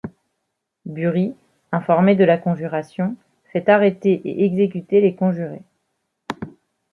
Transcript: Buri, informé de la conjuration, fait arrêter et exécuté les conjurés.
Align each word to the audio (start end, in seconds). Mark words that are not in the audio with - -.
Buri, 0.87 1.35
informé 1.71 2.15
de 2.15 2.23
la 2.25 2.39
conjuration, 2.39 3.15
fait 3.53 3.69
arrêter 3.69 4.13
et 4.25 4.45
exécuté 4.45 4.99
les 4.99 5.13
conjurés. 5.13 5.61